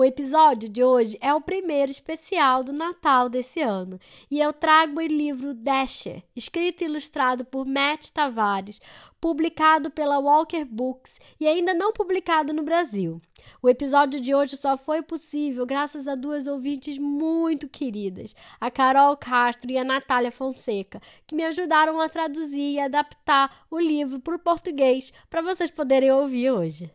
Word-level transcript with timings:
O 0.00 0.04
episódio 0.04 0.66
de 0.66 0.82
hoje 0.82 1.18
é 1.20 1.34
o 1.34 1.42
primeiro 1.42 1.90
especial 1.90 2.64
do 2.64 2.72
Natal 2.72 3.28
desse 3.28 3.60
ano 3.60 4.00
e 4.30 4.40
eu 4.40 4.50
trago 4.50 4.98
o 4.98 5.02
livro 5.02 5.52
Dasher, 5.52 6.22
escrito 6.34 6.80
e 6.80 6.86
ilustrado 6.86 7.44
por 7.44 7.66
Matt 7.66 8.08
Tavares, 8.08 8.80
publicado 9.20 9.90
pela 9.90 10.18
Walker 10.18 10.64
Books 10.64 11.20
e 11.38 11.46
ainda 11.46 11.74
não 11.74 11.92
publicado 11.92 12.50
no 12.54 12.62
Brasil. 12.62 13.20
O 13.62 13.68
episódio 13.68 14.18
de 14.18 14.34
hoje 14.34 14.56
só 14.56 14.74
foi 14.74 15.02
possível 15.02 15.66
graças 15.66 16.08
a 16.08 16.14
duas 16.14 16.46
ouvintes 16.46 16.96
muito 16.96 17.68
queridas, 17.68 18.34
a 18.58 18.70
Carol 18.70 19.14
Castro 19.18 19.70
e 19.70 19.76
a 19.76 19.84
Natália 19.84 20.32
Fonseca, 20.32 20.98
que 21.26 21.34
me 21.34 21.44
ajudaram 21.44 22.00
a 22.00 22.08
traduzir 22.08 22.72
e 22.72 22.80
adaptar 22.80 23.66
o 23.70 23.78
livro 23.78 24.18
para 24.18 24.36
o 24.36 24.38
português 24.38 25.12
para 25.28 25.42
vocês 25.42 25.70
poderem 25.70 26.10
ouvir 26.10 26.50
hoje. 26.50 26.90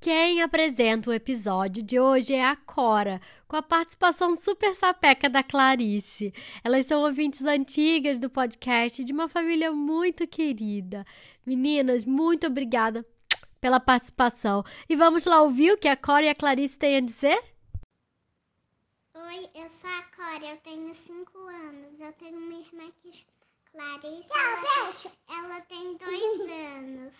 Quem 0.00 0.40
apresenta 0.42 1.10
o 1.10 1.12
episódio 1.12 1.82
de 1.82 1.98
hoje 1.98 2.32
é 2.32 2.44
a 2.44 2.54
Cora, 2.54 3.20
com 3.48 3.56
a 3.56 3.62
participação 3.62 4.36
super 4.36 4.72
sapeca 4.76 5.28
da 5.28 5.42
Clarice. 5.42 6.32
Elas 6.62 6.86
são 6.86 7.02
ouvintes 7.02 7.42
antigas 7.44 8.20
do 8.20 8.30
podcast 8.30 9.02
de 9.02 9.12
uma 9.12 9.28
família 9.28 9.72
muito 9.72 10.24
querida. 10.28 11.04
Meninas, 11.44 12.04
muito 12.04 12.46
obrigada 12.46 13.04
pela 13.60 13.80
participação. 13.80 14.62
E 14.88 14.94
vamos 14.94 15.24
lá 15.24 15.42
ouvir 15.42 15.72
o 15.72 15.76
que 15.76 15.88
a 15.88 15.96
Cora 15.96 16.26
e 16.26 16.28
a 16.28 16.34
Clarice 16.34 16.78
têm 16.78 16.98
a 16.98 17.00
dizer? 17.00 17.42
Oi, 19.14 19.50
eu 19.52 19.68
sou 19.68 19.90
a 19.90 20.02
Cora, 20.14 20.44
eu 20.44 20.56
tenho 20.58 20.94
5 20.94 21.38
anos. 21.38 22.00
Eu 22.00 22.12
tenho 22.12 22.38
uma 22.38 22.54
irmã 22.54 22.88
que 23.02 23.10
Clarice. 23.72 24.30
ela, 24.32 25.44
ela 25.44 25.60
tem 25.62 25.96
2 25.96 26.40
anos. 26.76 27.14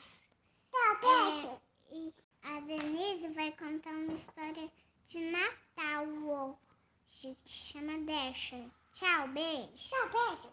É, 1.02 1.58
e 1.90 2.14
a 2.56 2.60
Denise 2.60 3.28
vai 3.34 3.52
contar 3.52 3.90
uma 3.90 4.14
história 4.14 4.70
de 5.06 5.20
Natal 5.30 6.06
hoje, 6.06 7.36
que 7.44 7.50
chama 7.50 7.98
Dasher. 7.98 8.64
Tchau, 8.92 9.28
beijo. 9.28 9.68
Tchau, 9.76 10.08
beijo. 10.08 10.48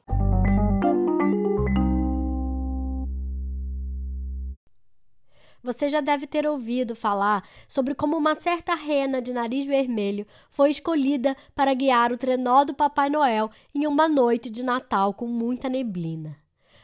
Você 5.63 5.89
já 5.89 6.01
deve 6.01 6.27
ter 6.27 6.45
ouvido 6.45 6.95
falar 6.95 7.47
sobre 7.67 7.95
como 7.95 8.17
uma 8.17 8.38
certa 8.39 8.75
rena 8.75 9.21
de 9.21 9.33
nariz 9.33 9.66
vermelho 9.66 10.27
foi 10.49 10.71
escolhida 10.71 11.35
para 11.55 11.73
guiar 11.73 12.11
o 12.11 12.17
trenó 12.17 12.66
do 12.66 12.73
Papai 12.73 13.09
Noel 13.09 13.49
em 13.73 13.88
uma 13.88 14.07
noite 14.07 14.49
de 14.49 14.63
Natal 14.63 15.13
com 15.13 15.25
muita 15.25 15.69
neblina. 15.69 16.38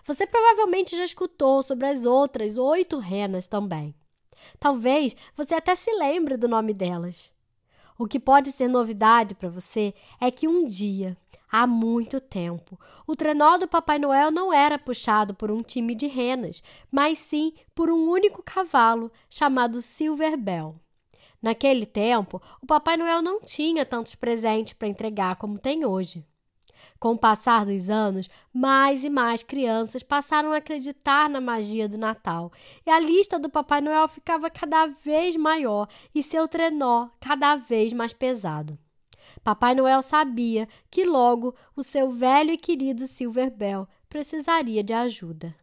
Você 0.06 0.26
provavelmente 0.26 0.96
já 0.96 1.04
escutou 1.04 1.62
sobre 1.62 1.86
as 1.86 2.06
outras 2.06 2.58
oito 2.58 2.98
renas 2.98 3.48
também. 3.48 3.94
Talvez 4.60 5.16
você 5.36 5.56
até 5.56 5.76
se 5.76 5.92
lembre 5.92 6.38
do 6.38 6.48
nome 6.48 6.74
delas. 6.74 7.32
O 7.98 8.08
que 8.08 8.20
pode 8.20 8.52
ser 8.52 8.68
novidade 8.68 9.36
para 9.36 9.50
você 9.50 9.94
é 10.20 10.32
que 10.32 10.48
um 10.48 10.66
dia, 10.66 11.16
há 11.52 11.68
muito 11.68 12.20
tempo, 12.20 12.80
o 13.06 13.16
trenó 13.16 13.58
do 13.58 13.68
Papai 13.68 14.00
Noel 14.00 14.32
não 14.32 14.52
era 14.52 14.80
puxado 14.80 15.36
por 15.36 15.52
um 15.52 15.62
time 15.62 15.94
de 15.94 16.08
renas, 16.08 16.64
mas 16.92 17.20
sim 17.20 17.54
por 17.76 17.92
um 17.92 18.10
único 18.10 18.42
cavalo 18.42 19.12
chamado 19.30 19.82
Silver 19.82 20.36
Bell. 20.36 20.76
Naquele 21.42 21.86
tempo, 21.86 22.42
o 22.62 22.66
Papai 22.66 22.98
Noel 22.98 23.22
não 23.22 23.42
tinha 23.42 23.86
tantos 23.86 24.16
presentes 24.16 24.74
para 24.74 24.88
entregar 24.88 25.36
como 25.36 25.60
tem 25.60 25.86
hoje. 25.86 26.26
Com 27.00 27.14
o 27.14 27.18
passar 27.18 27.66
dos 27.66 27.90
anos, 27.90 28.30
mais 28.54 29.04
e 29.04 29.10
mais 29.10 29.44
crianças 29.44 30.04
passaram 30.04 30.52
a 30.52 30.58
acreditar 30.58 31.30
na 31.30 31.42
magia 31.42 31.88
do 31.88 31.98
Natal, 31.98 32.52
e 32.86 32.90
a 32.90 33.00
lista 33.00 33.40
do 33.40 33.50
Papai 33.50 33.82
Noel 33.82 34.08
ficava 34.08 34.50
cada 34.50 34.88
vez 34.88 35.36
maior 35.36 35.88
e 36.14 36.22
seu 36.22 36.48
trenó 36.48 37.10
cada 37.20 37.56
vez 37.56 37.94
mais 37.94 38.14
pesado. 38.14 38.78
Papai 39.44 39.74
Noel 39.76 40.02
sabia 40.02 40.68
que 40.90 41.06
logo 41.06 41.56
o 41.76 41.84
seu 41.84 42.12
velho 42.12 42.52
e 42.52 42.58
querido 42.58 43.08
Silver 43.08 43.50
Bell 43.50 43.88
precisaria 44.10 44.84
de 44.84 44.94
ajuda. 44.94 45.56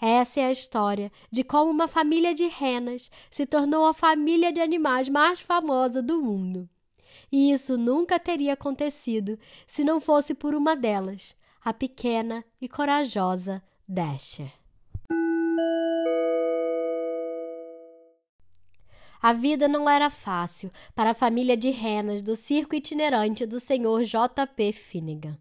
Essa 0.00 0.40
é 0.40 0.46
a 0.46 0.52
história 0.52 1.10
de 1.30 1.42
como 1.42 1.70
uma 1.70 1.88
família 1.88 2.32
de 2.32 2.46
renas 2.46 3.10
se 3.30 3.44
tornou 3.44 3.84
a 3.84 3.92
família 3.92 4.52
de 4.52 4.60
animais 4.60 5.08
mais 5.08 5.40
famosa 5.40 6.00
do 6.00 6.22
mundo. 6.22 6.68
E 7.30 7.52
isso 7.52 7.76
nunca 7.76 8.18
teria 8.18 8.54
acontecido 8.54 9.38
se 9.66 9.84
não 9.84 10.00
fosse 10.00 10.34
por 10.34 10.54
uma 10.54 10.74
delas, 10.74 11.34
a 11.64 11.72
pequena 11.72 12.44
e 12.60 12.68
corajosa 12.68 13.62
Dasher. 13.86 14.52
A 19.20 19.32
vida 19.32 19.66
não 19.66 19.90
era 19.90 20.10
fácil 20.10 20.70
para 20.94 21.10
a 21.10 21.14
família 21.14 21.56
de 21.56 21.70
renas 21.70 22.22
do 22.22 22.36
circo 22.36 22.76
itinerante 22.76 23.44
do 23.44 23.58
Sr. 23.58 24.04
J.P. 24.04 24.72
Finnegan. 24.72 25.36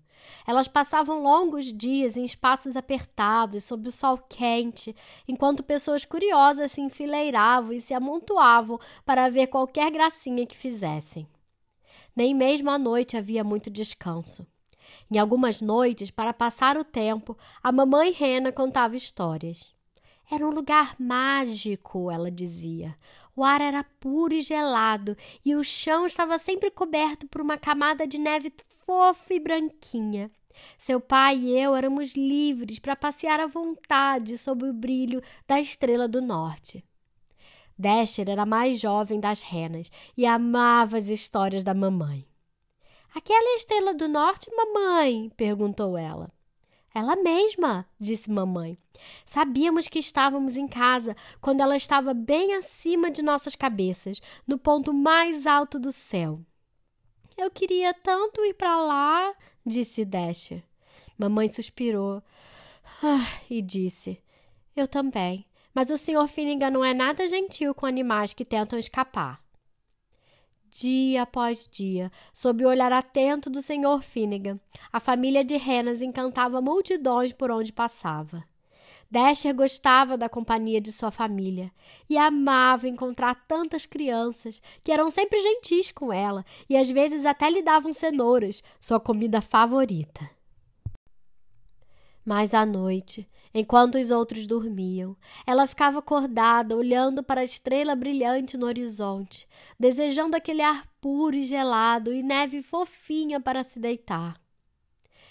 Elas 0.47 0.67
passavam 0.67 1.21
longos 1.21 1.71
dias 1.71 2.17
em 2.17 2.25
espaços 2.25 2.75
apertados, 2.75 3.63
sob 3.63 3.87
o 3.87 3.91
sol 3.91 4.17
quente, 4.17 4.95
enquanto 5.27 5.63
pessoas 5.63 6.03
curiosas 6.03 6.71
se 6.71 6.81
enfileiravam 6.81 7.71
e 7.71 7.79
se 7.79 7.93
amontoavam 7.93 8.79
para 9.05 9.29
ver 9.29 9.47
qualquer 9.47 9.91
gracinha 9.91 10.45
que 10.45 10.57
fizessem. 10.57 11.27
Nem 12.17 12.33
mesmo 12.33 12.72
à 12.72 12.79
noite 12.79 13.16
havia 13.16 13.44
muito 13.44 13.69
descanso. 13.69 14.44
Em 15.11 15.19
algumas 15.19 15.61
noites, 15.61 16.09
para 16.09 16.33
passar 16.33 16.75
o 16.75 16.83
tempo, 16.83 17.38
a 17.61 17.72
mamãe 17.72 18.11
Rena 18.11 18.51
contava 18.51 18.95
histórias. 18.95 19.72
Era 20.28 20.44
um 20.44 20.50
lugar 20.50 20.95
mágico, 21.00 22.09
ela 22.09 22.31
dizia. 22.31 22.97
O 23.35 23.44
ar 23.44 23.61
era 23.61 23.83
puro 24.00 24.33
e 24.33 24.41
gelado 24.41 25.16
e 25.45 25.55
o 25.55 25.63
chão 25.63 26.07
estava 26.07 26.39
sempre 26.39 26.72
coberto 26.72 27.28
por 27.28 27.39
uma 27.39 27.55
camada 27.55 28.07
de 28.07 28.17
neve 28.17 28.51
fofa 28.84 29.35
e 29.35 29.39
branquinha. 29.39 30.31
Seu 30.75 30.99
pai 30.99 31.38
e 31.38 31.59
eu 31.59 31.75
éramos 31.75 32.16
livres 32.16 32.79
para 32.79 32.95
passear 32.95 33.39
à 33.39 33.45
vontade 33.45 34.39
sob 34.39 34.66
o 34.66 34.73
brilho 34.73 35.22
da 35.47 35.61
estrela 35.61 36.07
do 36.07 36.19
norte. 36.19 36.84
Dasher 37.77 38.29
era 38.29 38.43
a 38.43 38.45
mais 38.45 38.79
jovem 38.79 39.19
das 39.19 39.41
renas 39.41 39.91
e 40.15 40.25
amava 40.25 40.97
as 40.97 41.07
histórias 41.07 41.63
da 41.63 41.73
mamãe. 41.73 42.25
Aquela 43.13 43.53
é 43.53 43.57
estrela 43.57 43.93
do 43.93 44.07
norte, 44.07 44.49
mamãe? 44.55 45.31
perguntou 45.35 45.97
ela. 45.97 46.31
Ela 46.93 47.16
mesma, 47.16 47.85
disse 47.99 48.31
mamãe. 48.31 48.77
Sabíamos 49.23 49.87
que 49.87 49.99
estávamos 49.99 50.57
em 50.57 50.67
casa 50.67 51.16
quando 51.39 51.61
ela 51.61 51.75
estava 51.75 52.13
bem 52.13 52.55
acima 52.55 53.11
de 53.11 53.21
nossas 53.21 53.55
cabeças, 53.55 54.21
no 54.47 54.57
ponto 54.57 54.93
mais 54.93 55.45
alto 55.45 55.77
do 55.77 55.91
céu. 55.91 56.41
Eu 57.37 57.51
queria 57.51 57.93
tanto 57.93 58.43
ir 58.43 58.55
para 58.55 58.81
lá, 58.81 59.33
disse 59.63 60.03
Dasher. 60.03 60.63
Mamãe 61.17 61.47
suspirou 61.49 62.23
ah, 63.03 63.27
e 63.49 63.61
disse: 63.61 64.19
Eu 64.75 64.87
também. 64.87 65.45
Mas 65.77 65.91
o 65.91 65.95
Sr. 65.95 66.27
Finnegan 66.27 66.71
não 66.71 66.83
é 66.83 66.91
nada 66.91 67.27
gentil 67.27 67.71
com 67.71 67.85
animais 67.85 68.33
que 68.33 68.43
tentam 68.43 68.79
escapar. 68.79 69.39
Dia 70.71 71.21
após 71.21 71.69
dia, 71.71 72.11
sob 72.33 72.65
o 72.65 72.67
olhar 72.67 72.91
atento 72.91 73.47
do 73.47 73.61
Sr. 73.61 74.01
Finnegan, 74.01 74.59
a 74.91 74.99
família 74.99 75.45
de 75.45 75.55
renas 75.55 76.01
encantava 76.01 76.59
multidões 76.61 77.31
por 77.31 77.51
onde 77.51 77.71
passava. 77.71 78.43
Dasher 79.11 79.53
gostava 79.53 80.17
da 80.17 80.27
companhia 80.27 80.81
de 80.81 80.91
sua 80.91 81.11
família 81.11 81.71
e 82.09 82.17
amava 82.17 82.87
encontrar 82.87 83.45
tantas 83.47 83.85
crianças 83.85 84.59
que 84.84 84.91
eram 84.91 85.11
sempre 85.11 85.40
gentis 85.40 85.91
com 85.91 86.11
ela 86.11 86.43
e 86.67 86.75
às 86.75 86.90
vezes 86.90 87.23
até 87.23 87.52
lhe 87.52 87.61
davam 87.61 87.93
cenouras, 87.93 88.63
sua 88.79 88.99
comida 88.99 89.41
favorita. 89.41 90.28
Mas 92.25 92.55
à 92.55 92.66
noite, 92.66 93.29
enquanto 93.57 93.97
os 93.97 94.11
outros 94.11 94.45
dormiam, 94.45 95.15
ela 95.45 95.65
ficava 95.65 95.99
acordada, 95.99 96.75
olhando 96.75 97.23
para 97.23 97.41
a 97.41 97.43
estrela 97.43 97.95
brilhante 97.95 98.55
no 98.55 98.67
horizonte, 98.67 99.47
desejando 99.79 100.37
aquele 100.37 100.61
ar 100.61 100.87
puro 101.01 101.35
e 101.35 101.41
gelado 101.41 102.13
e 102.13 102.21
neve 102.21 102.61
fofinha 102.61 103.39
para 103.39 103.63
se 103.63 103.79
deitar. 103.79 104.39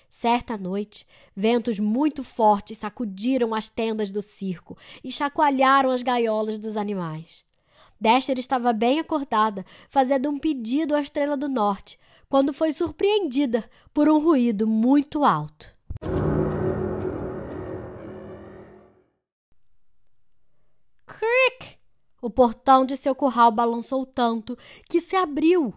Certa 0.09 0.57
noite, 0.57 1.07
ventos 1.37 1.79
muito 1.79 2.25
fortes 2.25 2.79
sacudiram 2.79 3.55
as 3.55 3.71
tendas 3.71 4.11
do 4.11 4.23
circo 4.23 4.77
e 5.05 5.13
chacoalharam 5.13 5.91
as 5.91 6.03
gaiolas 6.03 6.59
dos 6.59 6.77
animais. 6.77 7.45
Dasher 8.01 8.39
estava 8.39 8.73
bem 8.73 8.99
acordada, 8.99 9.65
fazendo 9.89 10.29
um 10.29 10.39
pedido 10.39 10.97
à 10.97 11.01
estrela 11.01 11.37
do 11.37 11.49
norte, 11.49 11.99
quando 12.29 12.53
foi 12.53 12.73
surpreendida 12.73 13.69
por 13.95 14.09
um 14.09 14.19
ruído 14.19 14.67
muito 14.67 15.25
alto. 15.25 15.76
O 22.27 22.31
portão 22.31 22.85
de 22.85 22.97
seu 22.97 23.15
curral 23.15 23.53
balançou 23.53 24.05
tanto 24.05 24.59
que 24.89 25.01
se 25.01 25.15
abriu. 25.15 25.73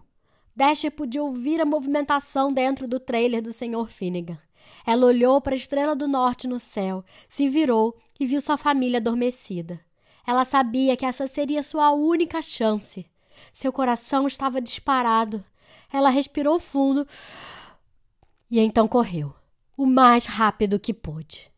Dasher 0.56 0.90
podia 0.90 1.22
ouvir 1.22 1.60
a 1.60 1.64
movimentação 1.64 2.52
dentro 2.52 2.88
do 2.88 2.98
trailer 2.98 3.40
do 3.40 3.52
Sr. 3.52 3.86
Finnegan. 3.88 4.36
Ela 4.84 5.06
olhou 5.06 5.40
para 5.40 5.54
a 5.54 5.56
estrela 5.56 5.94
do 5.94 6.08
norte 6.08 6.48
no 6.48 6.58
céu, 6.58 7.04
se 7.28 7.48
virou 7.48 7.96
e 8.18 8.26
viu 8.26 8.40
sua 8.40 8.56
família 8.56 8.98
adormecida. 8.98 9.78
Ela 10.26 10.44
sabia 10.44 10.96
que 10.96 11.06
essa 11.06 11.28
seria 11.28 11.62
sua 11.62 11.92
única 11.92 12.42
chance. 12.42 13.06
Seu 13.52 13.72
coração 13.72 14.26
estava 14.26 14.60
disparado. 14.60 15.44
Ela 15.92 16.10
respirou 16.10 16.58
fundo 16.58 17.06
e 18.50 18.58
então 18.58 18.88
correu, 18.88 19.32
o 19.76 19.86
mais 19.86 20.26
rápido 20.26 20.80
que 20.80 20.92
pôde. 20.92 21.48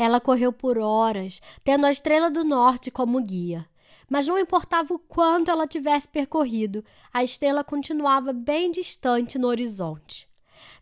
Ela 0.00 0.18
correu 0.18 0.50
por 0.50 0.78
horas, 0.78 1.42
tendo 1.62 1.84
a 1.84 1.90
estrela 1.90 2.30
do 2.30 2.42
norte 2.42 2.90
como 2.90 3.20
guia. 3.20 3.68
Mas 4.08 4.26
não 4.26 4.38
importava 4.38 4.94
o 4.94 4.98
quanto 4.98 5.50
ela 5.50 5.66
tivesse 5.66 6.08
percorrido, 6.08 6.82
a 7.12 7.22
estrela 7.22 7.62
continuava 7.62 8.32
bem 8.32 8.70
distante 8.70 9.38
no 9.38 9.46
horizonte. 9.46 10.26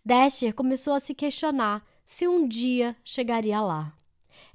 Dasher 0.05 0.55
começou 0.55 0.95
a 0.95 1.01
se 1.01 1.17
questionar 1.17 1.85
se 2.05 2.29
um 2.29 2.47
dia 2.47 2.97
chegaria 3.03 3.61
lá. 3.61 3.93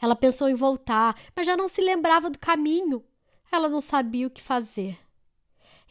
Ela 0.02 0.16
pensou 0.16 0.48
em 0.48 0.56
voltar, 0.56 1.20
mas 1.36 1.46
já 1.46 1.58
não 1.58 1.68
se 1.68 1.82
lembrava 1.82 2.30
do 2.30 2.40
caminho. 2.40 3.04
Ela 3.52 3.68
não 3.68 3.82
sabia 3.82 4.28
o 4.28 4.32
que 4.32 4.42
fazer. 4.42 4.98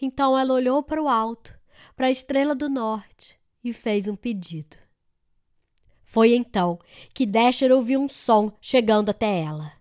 Então 0.00 0.36
ela 0.38 0.54
olhou 0.54 0.82
para 0.82 1.02
o 1.02 1.10
alto, 1.10 1.54
para 1.94 2.06
a 2.06 2.10
estrela 2.10 2.54
do 2.54 2.70
norte, 2.70 3.38
e 3.62 3.70
fez 3.70 4.08
um 4.08 4.16
pedido. 4.16 4.81
Foi 6.12 6.34
então 6.34 6.78
que 7.14 7.24
Dasher 7.24 7.72
ouviu 7.72 7.98
um 7.98 8.06
som 8.06 8.52
chegando 8.60 9.08
até 9.08 9.40
ela. 9.40 9.72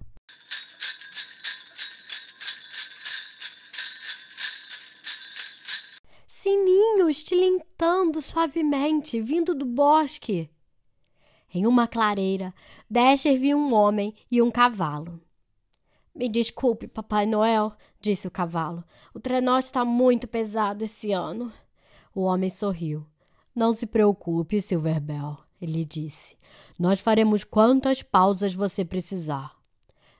Sininhos 6.25 7.21
tilintando 7.21 8.21
suavemente, 8.21 9.21
vindo 9.21 9.53
do 9.53 9.65
bosque. 9.65 10.49
Em 11.53 11.67
uma 11.67 11.85
clareira, 11.85 12.53
Dasher 12.89 13.37
viu 13.37 13.57
um 13.57 13.73
homem 13.73 14.15
e 14.31 14.41
um 14.41 14.49
cavalo. 14.49 15.19
Me 16.15 16.29
desculpe, 16.29 16.87
Papai 16.87 17.25
Noel, 17.25 17.73
disse 17.99 18.25
o 18.25 18.31
cavalo. 18.31 18.85
O 19.13 19.19
trenó 19.19 19.59
está 19.59 19.83
muito 19.83 20.29
pesado 20.29 20.85
esse 20.85 21.11
ano. 21.11 21.51
O 22.15 22.21
homem 22.21 22.49
sorriu. 22.49 23.05
Não 23.53 23.73
se 23.73 23.85
preocupe, 23.85 24.61
Silverbell 24.61 25.50
ele 25.61 25.85
disse. 25.85 26.35
Nós 26.77 26.99
faremos 26.99 27.43
quantas 27.43 28.01
pausas 28.01 28.53
você 28.53 28.83
precisar. 28.83 29.55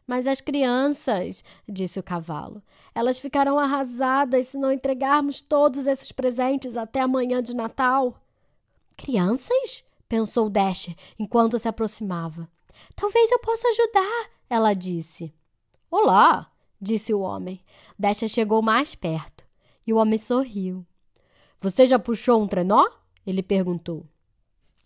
Mas 0.05 0.27
as 0.27 0.41
crianças, 0.41 1.43
disse 1.67 1.99
o 1.99 2.03
cavalo, 2.03 2.61
elas 2.93 3.17
ficarão 3.19 3.57
arrasadas 3.57 4.47
se 4.47 4.57
não 4.57 4.71
entregarmos 4.71 5.41
todos 5.41 5.87
esses 5.87 6.11
presentes 6.11 6.75
até 6.75 6.99
amanhã 6.99 7.41
de 7.41 7.55
Natal. 7.55 8.15
Crianças? 8.95 9.83
pensou 10.07 10.49
Dasher 10.49 10.93
enquanto 11.17 11.57
se 11.57 11.67
aproximava. 11.67 12.47
Talvez 12.95 13.31
eu 13.31 13.39
possa 13.39 13.67
ajudar, 13.69 14.29
ela 14.49 14.73
disse. 14.73 15.33
Olá, 15.89 16.51
disse 16.79 17.13
o 17.13 17.21
homem. 17.21 17.63
Dasher 17.97 18.27
chegou 18.27 18.61
mais 18.61 18.93
perto 18.93 19.45
e 19.87 19.93
o 19.93 19.97
homem 19.97 20.19
sorriu. 20.19 20.85
Você 21.59 21.87
já 21.87 21.97
puxou 21.97 22.41
um 22.41 22.47
trenó? 22.47 22.85
Ele 23.25 23.41
perguntou. 23.41 24.05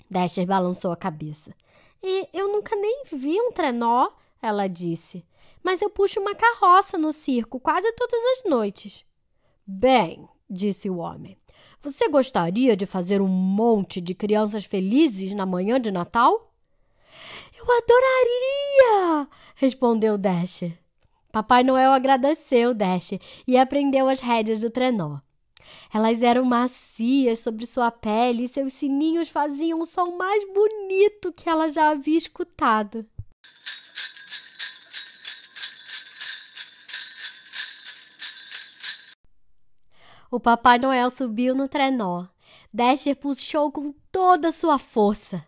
Dasher 0.09 0.45
balançou 0.45 0.91
a 0.91 0.97
cabeça. 0.97 1.53
E 2.01 2.27
eu 2.33 2.51
nunca 2.51 2.75
nem 2.75 3.03
vi 3.11 3.39
um 3.39 3.51
trenó, 3.51 4.09
ela 4.41 4.67
disse. 4.67 5.25
Mas 5.63 5.81
eu 5.81 5.89
puxo 5.89 6.19
uma 6.19 6.35
carroça 6.35 6.97
no 6.97 7.11
circo 7.11 7.59
quase 7.59 7.91
todas 7.93 8.21
as 8.23 8.49
noites. 8.49 9.05
Bem, 9.65 10.29
disse 10.49 10.89
o 10.89 10.97
homem, 10.97 11.35
você 11.81 12.07
gostaria 12.09 12.75
de 12.75 12.85
fazer 12.85 13.21
um 13.21 13.27
monte 13.27 13.99
de 13.99 14.13
crianças 14.13 14.65
felizes 14.65 15.33
na 15.33 15.45
manhã 15.45 15.79
de 15.79 15.91
Natal? 15.91 16.51
Eu 17.57 17.63
adoraria! 17.63 19.27
respondeu 19.55 20.17
Dasher. 20.17 20.77
Papai 21.31 21.63
Noel 21.63 21.91
agradeceu 21.91 22.73
Dasher 22.73 23.19
e 23.47 23.57
aprendeu 23.57 24.07
as 24.07 24.19
rédeas 24.19 24.61
do 24.61 24.69
trenó. 24.69 25.19
Elas 25.93 26.21
eram 26.21 26.43
macias 26.43 27.39
sobre 27.39 27.65
sua 27.65 27.91
pele 27.91 28.43
e 28.43 28.47
seus 28.47 28.73
sininhos 28.73 29.29
faziam 29.29 29.79
o 29.79 29.85
som 29.85 30.17
mais 30.17 30.43
bonito 30.53 31.31
que 31.33 31.49
ela 31.49 31.67
já 31.67 31.89
havia 31.89 32.17
escutado. 32.17 33.05
O 40.29 40.39
Papai 40.39 40.77
Noel 40.77 41.09
subiu 41.09 41.55
no 41.55 41.67
trenó. 41.67 42.25
Dasher 42.73 43.15
puxou 43.15 43.71
com 43.71 43.93
toda 44.11 44.49
a 44.49 44.51
sua 44.51 44.77
força. 44.77 45.45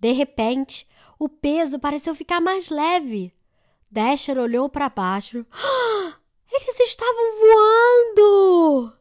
De 0.00 0.10
repente, 0.10 0.84
o 1.18 1.28
peso 1.28 1.78
pareceu 1.78 2.14
ficar 2.14 2.40
mais 2.40 2.68
leve. 2.68 3.32
Dasher 3.90 4.36
olhou 4.36 4.68
para 4.68 4.88
baixo. 4.88 5.46
Eles 6.50 6.80
estavam 6.80 7.38
voando! 7.38 8.92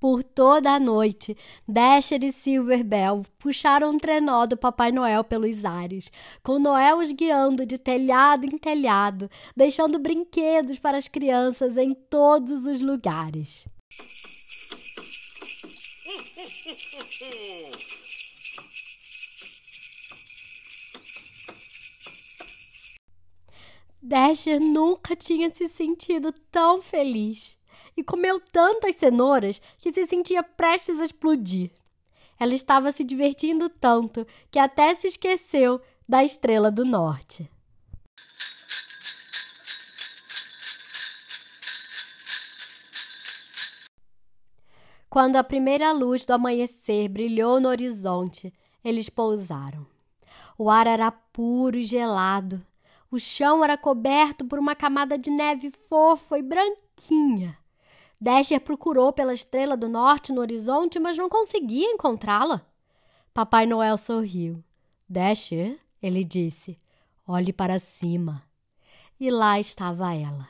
Por 0.00 0.22
toda 0.22 0.72
a 0.72 0.80
noite, 0.80 1.36
Dasher 1.68 2.24
e 2.24 2.32
Silverbell 2.32 3.22
puxaram 3.38 3.90
um 3.90 3.98
trenó 3.98 4.46
do 4.46 4.56
Papai 4.56 4.90
Noel 4.90 5.22
pelos 5.22 5.62
ares, 5.62 6.10
com 6.42 6.58
Noel 6.58 7.00
os 7.00 7.12
guiando 7.12 7.66
de 7.66 7.76
telhado 7.76 8.46
em 8.46 8.56
telhado, 8.56 9.30
deixando 9.54 9.98
brinquedos 9.98 10.78
para 10.78 10.96
as 10.96 11.06
crianças 11.06 11.76
em 11.76 11.92
todos 11.92 12.64
os 12.64 12.80
lugares. 12.80 13.66
Dasher 24.00 24.58
nunca 24.58 25.14
tinha 25.14 25.54
se 25.54 25.68
sentido 25.68 26.32
tão 26.50 26.80
feliz 26.80 27.59
e 28.00 28.02
comeu 28.02 28.40
tantas 28.40 28.96
cenouras 28.96 29.60
que 29.78 29.92
se 29.92 30.06
sentia 30.06 30.42
prestes 30.42 31.00
a 31.00 31.04
explodir. 31.04 31.70
Ela 32.38 32.54
estava 32.54 32.90
se 32.90 33.04
divertindo 33.04 33.68
tanto 33.68 34.26
que 34.50 34.58
até 34.58 34.94
se 34.94 35.06
esqueceu 35.06 35.78
da 36.08 36.24
estrela 36.24 36.70
do 36.70 36.82
norte. 36.82 37.50
Quando 45.10 45.36
a 45.36 45.44
primeira 45.44 45.92
luz 45.92 46.24
do 46.24 46.32
amanhecer 46.32 47.06
brilhou 47.10 47.60
no 47.60 47.68
horizonte, 47.68 48.50
eles 48.82 49.10
pousaram. 49.10 49.86
O 50.56 50.70
ar 50.70 50.86
era 50.86 51.10
puro 51.10 51.76
e 51.76 51.84
gelado. 51.84 52.64
O 53.10 53.18
chão 53.18 53.62
era 53.62 53.76
coberto 53.76 54.46
por 54.46 54.58
uma 54.58 54.74
camada 54.74 55.18
de 55.18 55.30
neve 55.30 55.70
fofa 55.70 56.38
e 56.38 56.42
branquinha. 56.42 57.60
Dasher 58.20 58.60
procurou 58.60 59.12
pela 59.12 59.32
estrela 59.32 59.76
do 59.76 59.88
norte 59.88 60.32
no 60.32 60.42
horizonte, 60.42 60.98
mas 60.98 61.16
não 61.16 61.28
conseguia 61.28 61.88
encontrá-la. 61.90 62.60
Papai 63.32 63.64
Noel 63.64 63.96
sorriu. 63.96 64.62
Dasher, 65.08 65.78
ele 66.02 66.22
disse, 66.22 66.78
olhe 67.26 67.52
para 67.52 67.78
cima. 67.78 68.42
E 69.18 69.30
lá 69.30 69.58
estava 69.58 70.14
ela, 70.14 70.48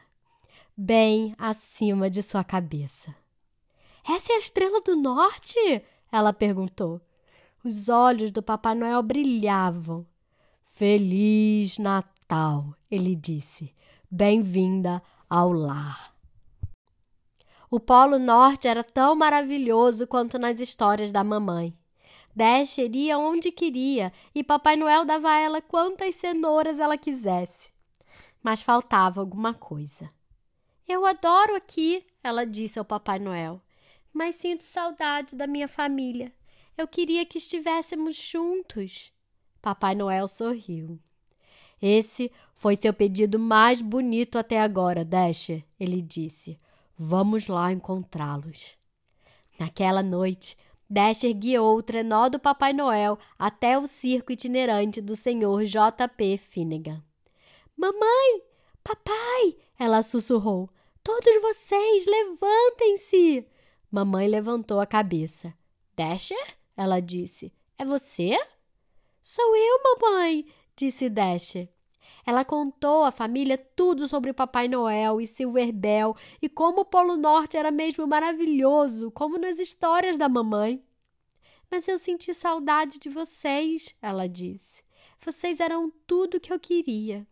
bem 0.77 1.35
acima 1.39 2.11
de 2.11 2.23
sua 2.23 2.43
cabeça. 2.43 3.15
Essa 4.09 4.33
é 4.33 4.37
a 4.37 4.41
estrela 4.41 4.81
do 4.81 4.97
norte? 4.97 5.83
Ela 6.11 6.33
perguntou. 6.33 7.01
Os 7.63 7.89
olhos 7.89 8.33
do 8.33 8.43
Papai 8.43 8.75
Noel 8.75 9.03
brilhavam. 9.03 10.07
Feliz 10.65 11.79
Natal, 11.79 12.75
ele 12.91 13.15
disse. 13.15 13.75
Bem-vinda 14.11 15.03
ao 15.29 15.53
lar. 15.53 16.10
O 17.71 17.79
Polo 17.79 18.19
Norte 18.19 18.67
era 18.67 18.83
tão 18.83 19.15
maravilhoso 19.15 20.05
quanto 20.05 20.41
nas 20.41 20.59
histórias 20.59 21.13
da 21.13 21.23
mamãe. 21.23 21.73
Dasher 22.35 22.91
ia 22.93 23.17
onde 23.17 23.53
queria 23.53 24.13
e 24.35 24.43
Papai 24.43 24.75
Noel 24.75 25.05
dava 25.05 25.31
a 25.31 25.39
ela 25.39 25.63
quantas 25.63 26.17
cenouras 26.17 26.81
ela 26.81 26.99
quisesse. 26.99 27.71
Mas 28.43 28.61
faltava 28.61 29.21
alguma 29.21 29.55
coisa. 29.55 30.11
Eu 30.89 31.07
adoro 31.07 31.55
aqui, 31.55 32.05
ela 32.25 32.45
disse 32.45 32.77
ao 32.77 32.85
Papai 32.85 33.21
Noel, 33.21 33.63
mas 34.13 34.35
sinto 34.35 34.65
saudade 34.65 35.37
da 35.37 35.47
minha 35.47 35.69
família. 35.69 36.33
Eu 36.77 36.89
queria 36.89 37.25
que 37.25 37.39
estivéssemos 37.39 38.17
juntos. 38.17 39.13
Papai 39.63 39.95
Noel 39.95 40.27
sorriu. 40.27 40.99
Esse 41.81 42.33
foi 42.57 42.75
seu 42.75 42.93
pedido 42.93 43.39
mais 43.39 43.81
bonito 43.81 44.39
até 44.39 44.61
agora, 44.61 45.05
Dasher, 45.05 45.65
ele 45.79 46.03
disse. 46.03 46.59
Vamos 47.03 47.47
lá 47.47 47.73
encontrá-los. 47.73 48.77
Naquela 49.59 50.03
noite, 50.03 50.55
Dasher 50.87 51.33
guiou 51.33 51.79
o 51.79 51.83
trenó 51.83 52.29
do 52.29 52.39
Papai 52.39 52.75
Noel 52.75 53.19
até 53.39 53.79
o 53.79 53.87
circo 53.87 54.33
itinerante 54.33 55.01
do 55.01 55.17
Sr. 55.17 55.65
J.P. 55.65 56.37
Finnegan. 56.37 57.03
Mamãe! 57.75 58.43
Papai! 58.85 59.57
Ela 59.79 60.03
sussurrou. 60.03 60.69
Todos 61.03 61.41
vocês, 61.41 62.05
levantem-se! 62.05 63.47
Mamãe 63.91 64.29
levantou 64.29 64.79
a 64.79 64.87
cabeça. 64.87 65.55
Dasher? 65.97 66.55
Ela 66.77 67.01
disse. 67.01 67.51
É 67.79 67.85
você? 67.87 68.39
Sou 69.23 69.57
eu, 69.57 69.81
mamãe, 69.83 70.45
disse 70.77 71.09
Dasher. 71.09 71.71
Ela 72.25 72.45
contou 72.45 73.05
à 73.05 73.11
família 73.11 73.59
tudo 73.59 74.07
sobre 74.07 74.33
Papai 74.33 74.69
Noel 74.69 75.21
e 75.21 75.27
Silver 75.27 75.73
Bell 75.73 76.17
e 76.41 76.49
como 76.49 76.83
o 76.83 76.85
Polo 76.85 77.17
Norte 77.17 77.57
era 77.57 77.71
mesmo 77.71 78.07
maravilhoso, 78.07 79.11
como 79.11 79.39
nas 79.39 79.59
histórias 79.59 80.17
da 80.17 80.29
mamãe. 80.29 80.83
Mas 81.71 81.87
eu 81.87 81.97
senti 81.99 82.35
saudade 82.35 82.99
de 82.99 83.09
vocês, 83.09 83.95
ela 84.03 84.29
disse. 84.29 84.83
Vocês 85.21 85.61
eram 85.61 85.93
tudo 86.07 86.41
que 86.41 86.53
eu 86.53 86.59
queria. 86.59 87.27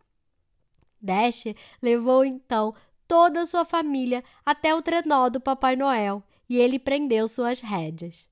Dasher 1.01 1.55
levou 1.81 2.25
então 2.25 2.73
toda 3.07 3.41
a 3.41 3.45
sua 3.45 3.65
família 3.65 4.23
até 4.45 4.75
o 4.75 4.81
trenó 4.81 5.29
do 5.29 5.41
Papai 5.41 5.75
Noel 5.75 6.23
e 6.47 6.57
ele 6.57 6.77
prendeu 6.77 7.27
suas 7.27 7.59
rédeas. 7.61 8.29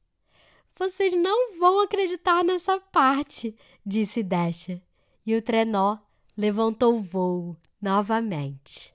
Vocês 0.77 1.15
não 1.15 1.57
vão 1.57 1.79
acreditar 1.81 2.43
nessa 2.43 2.79
parte, 2.79 3.55
disse 3.85 4.21
Dasher. 4.21 4.81
E 5.25 5.35
o 5.35 5.41
trenó 5.41 5.97
levantou 6.37 6.99
voo 6.99 7.57
novamente. 7.81 8.93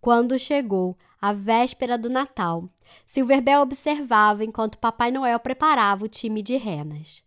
Quando 0.00 0.38
chegou 0.38 0.96
a 1.20 1.32
véspera 1.32 1.96
do 1.96 2.08
Natal, 2.08 2.68
Silverbell 3.06 3.62
observava 3.62 4.44
enquanto 4.44 4.78
Papai 4.78 5.10
Noel 5.10 5.38
preparava 5.38 6.04
o 6.04 6.08
time 6.08 6.42
de 6.42 6.56
renas. 6.56 7.22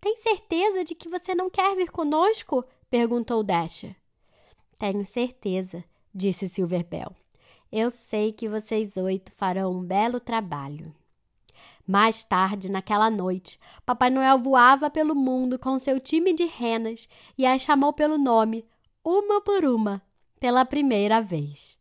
Tem 0.00 0.16
certeza 0.16 0.84
de 0.84 0.94
que 0.94 1.08
você 1.08 1.34
não 1.34 1.50
quer 1.50 1.76
vir 1.76 1.90
conosco? 1.90 2.64
perguntou 2.88 3.42
Dasher. 3.44 3.94
Tenho 4.78 5.06
certeza, 5.06 5.84
disse 6.14 6.48
Silverbell. 6.48 7.14
Eu 7.72 7.90
sei 7.90 8.32
que 8.32 8.48
vocês 8.48 8.96
oito 8.96 9.32
farão 9.32 9.72
um 9.72 9.82
belo 9.82 10.18
trabalho. 10.18 10.94
Mais 11.86 12.24
tarde, 12.24 12.70
naquela 12.70 13.10
noite, 13.10 13.58
Papai 13.84 14.10
Noel 14.10 14.38
voava 14.38 14.90
pelo 14.90 15.14
mundo 15.14 15.58
com 15.58 15.78
seu 15.78 15.98
time 16.00 16.32
de 16.32 16.44
renas 16.44 17.08
e 17.36 17.46
as 17.46 17.62
chamou 17.62 17.92
pelo 17.92 18.18
nome, 18.18 18.64
uma 19.04 19.40
por 19.40 19.64
uma, 19.64 20.02
pela 20.38 20.64
primeira 20.64 21.20
vez. 21.20 21.78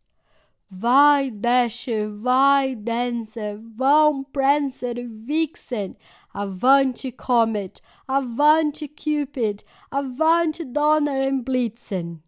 Vai, 0.70 1.32
Dasher, 1.32 2.12
vai, 2.12 2.76
Dancer, 2.76 3.60
vão, 3.76 4.24
Prancer 4.24 4.98
e 5.00 5.08
Vixen, 5.08 5.98
avante, 6.32 7.12
Comet, 7.12 7.82
avante, 8.08 8.88
Cupid, 8.88 9.64
avante, 9.90 10.64
Donner 10.64 11.34
e 11.34 11.42
Blitzen. 11.42 12.22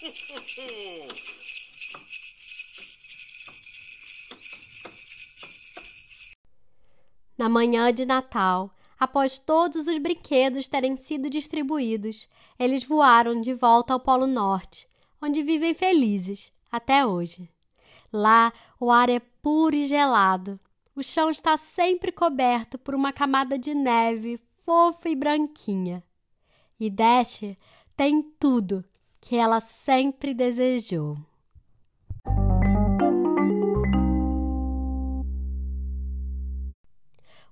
Na 7.36 7.50
manhã 7.50 7.92
de 7.92 8.06
Natal, 8.06 8.74
após 8.98 9.38
todos 9.38 9.86
os 9.86 9.98
brinquedos 9.98 10.68
terem 10.68 10.96
sido 10.96 11.28
distribuídos, 11.28 12.26
eles 12.58 12.82
voaram 12.82 13.42
de 13.42 13.52
volta 13.52 13.92
ao 13.92 14.00
Polo 14.00 14.26
Norte, 14.26 14.88
onde 15.20 15.42
vivem 15.42 15.74
felizes 15.74 16.50
até 16.72 17.04
hoje. 17.04 17.50
Lá, 18.10 18.54
o 18.78 18.90
ar 18.90 19.10
é 19.10 19.20
puro 19.20 19.76
e 19.76 19.86
gelado. 19.86 20.58
O 20.96 21.02
chão 21.02 21.28
está 21.30 21.58
sempre 21.58 22.10
coberto 22.10 22.78
por 22.78 22.94
uma 22.94 23.12
camada 23.12 23.58
de 23.58 23.74
neve 23.74 24.40
fofa 24.64 25.10
e 25.10 25.16
branquinha. 25.16 26.02
E 26.78 26.88
Dash 26.88 27.42
tem 27.96 28.22
tudo 28.22 28.82
que 29.20 29.36
ela 29.36 29.60
sempre 29.60 30.34
desejou. 30.34 31.16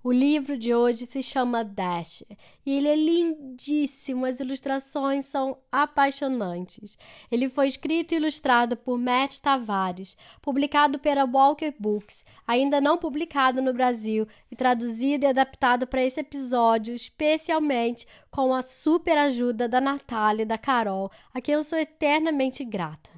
O 0.03 0.13
livro 0.13 0.57
de 0.57 0.73
hoje 0.73 1.07
se 1.07 1.21
chama 1.25 1.65
Dash 1.65 2.23
e 2.65 2.73
ele 2.73 2.87
é 2.87 2.95
lindíssimo, 2.95 4.27
as 4.27 4.39
ilustrações 4.39 5.27
são 5.27 5.59
apaixonantes. 5.73 6.97
Ele 7.29 7.49
foi 7.49 7.67
escrito 7.67 8.13
e 8.13 8.17
ilustrado 8.17 8.77
por 8.77 8.97
Matt 8.97 9.41
Tavares, 9.41 10.17
publicado 10.41 11.01
pela 11.01 11.25
Walker 11.25 11.75
Books, 11.77 12.25
ainda 12.47 12.81
não 12.81 12.97
publicado 12.97 13.61
no 13.61 13.73
Brasil 13.73 14.27
e 14.49 14.55
traduzido 14.55 15.25
e 15.25 15.29
adaptado 15.29 15.85
para 15.85 16.05
esse 16.05 16.21
episódio, 16.21 16.95
especialmente 16.95 18.07
com 18.31 18.55
a 18.55 18.63
super 18.63 19.19
ajuda 19.19 19.69
da 19.69 19.81
Natália 19.81 20.45
e 20.45 20.47
da 20.47 20.57
Carol, 20.57 21.11
a 21.35 21.41
quem 21.41 21.55
eu 21.55 21.63
sou 21.65 21.79
eternamente 21.79 22.65
grata. 22.65 23.11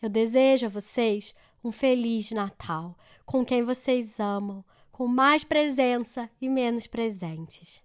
Eu 0.00 0.08
desejo 0.08 0.64
a 0.64 0.70
vocês 0.70 1.34
um 1.62 1.70
feliz 1.70 2.30
Natal 2.30 2.96
com 3.26 3.44
quem 3.44 3.62
vocês 3.62 4.18
amam 4.18 4.64
com 4.96 5.06
mais 5.06 5.44
presença 5.44 6.30
e 6.40 6.48
menos 6.48 6.86
presentes. 6.86 7.84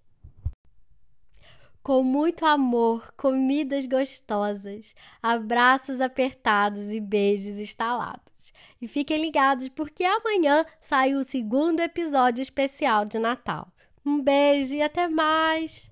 Com 1.84 2.01
muito 2.03 2.46
amor, 2.46 3.13
comidas 3.18 3.86
gostosas, 3.86 4.96
abraços 5.22 6.00
apertados 6.00 6.89
e 6.89 7.01
beijos 7.01 7.58
estalados. 7.58 8.53
E 8.82 8.88
fiquem 8.88 9.22
ligados 9.22 9.68
porque 9.68 10.06
amanhã 10.06 10.65
sai 10.80 11.13
o 11.13 11.22
segundo 11.22 11.82
episódio 11.82 12.41
especial 12.41 13.03
de 13.03 13.20
Natal. 13.20 13.68
Um 14.06 14.24
beijo 14.24 14.74
e 14.75 14.82
até 14.82 15.10
mais! 15.10 15.91